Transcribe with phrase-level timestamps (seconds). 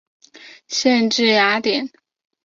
[0.67, 1.91] 县治雅典。